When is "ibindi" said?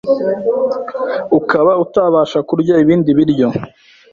2.83-3.09